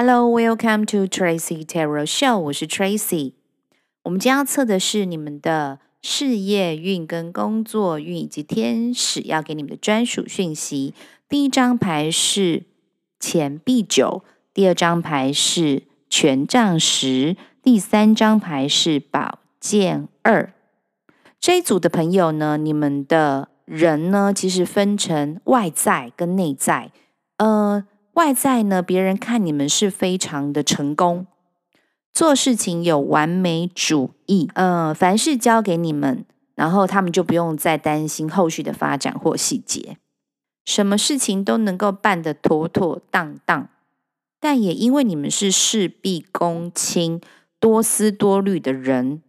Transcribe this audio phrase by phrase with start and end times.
[0.00, 2.38] Hello, welcome to Tracy Tarot Show。
[2.38, 3.32] 我是 Tracy。
[4.04, 10.94] 我们将要测的是你们的事业运、跟工作运以及天使要给你们的专属讯息。
[11.28, 12.62] 第一张牌是
[13.18, 14.22] 钱币九，
[14.54, 20.54] 第二张牌是权杖十，第三张牌是宝剑二。
[21.40, 26.92] 这一组的朋友呢，你们的人呢，其实分成外在跟内在。
[27.38, 27.84] 呃。
[28.18, 31.28] 外在呢，别人看你们是非常的成功，
[32.12, 36.24] 做事情有完美主义，呃，凡事交给你们，
[36.56, 39.98] 然后他们就不用再担心后续的发展或细节，
[40.64, 43.68] 什么事情都能够办得妥妥当当。
[44.40, 47.20] 但也因为你们是事必躬亲、
[47.60, 49.22] 多思多虑的人，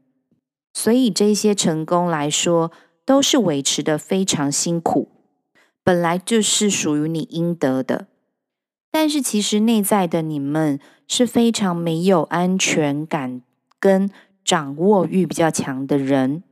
[0.74, 2.72] 所以这些成功来说，
[3.06, 5.10] 都是维持的非常辛苦，
[5.84, 8.08] 本来就是属于你应得的。
[8.92, 13.42] 但是其实内在的你们是非常没有安全感
[13.80, 14.10] 跟
[14.44, 16.44] 掌握欲比较强的人，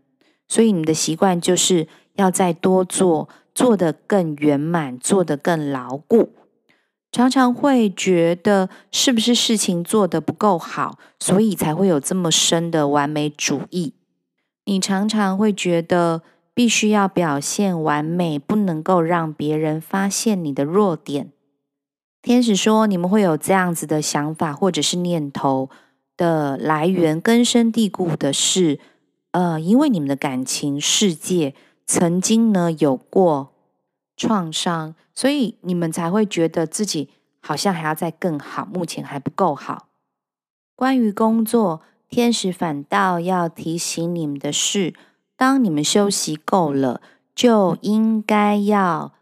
[0.48, 6.30] 所以你们的习惯就是要再多做，做得更圆满，做得更牢固。
[7.12, 13.94] 常常会觉得是不是事情做得不够好，所以才会有这么深的完美主义。
[14.66, 16.22] 你常常会觉得
[16.54, 21.32] 必须要表现完美，不能够让别人发现你的弱点。
[22.28, 25.70] 天使说：“你们会有这样子的想法或者是念头
[26.18, 28.82] 的来源，根深蒂固的是，
[29.32, 31.56] 呃，因为你们的感情世界
[31.86, 33.54] 曾经呢有过
[34.18, 39.88] 创伤，所以你们才会觉得自己好像还要再更好，目前还不够好。
[40.76, 44.94] 关于工作，天使反倒要提醒你们的是，
[45.38, 47.00] 当你们休息够了，
[47.34, 49.14] 就应该要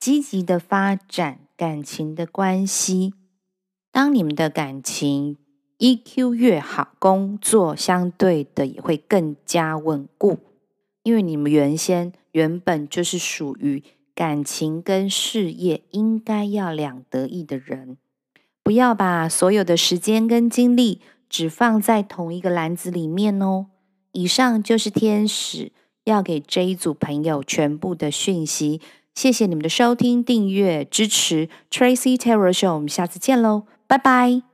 [0.00, 3.12] 积极的发展。”感情的关系，
[3.90, 5.36] 当你们的感情
[5.78, 10.38] EQ 越好，工作相对的也会更加稳固，
[11.02, 13.82] 因为你们原先原本就是属于
[14.14, 17.96] 感情跟事业应该要两得意的人，
[18.62, 23.66] 不要把所有的时间跟精力只放在同一个篮子里面哦。
[24.12, 25.72] 以上就是天使
[26.04, 28.80] 要给这一组朋友全部的讯息。
[29.18, 34.47] 谢谢你们的收听、订阅、支持，Tracy Terror Show，我们下次见喽，拜拜。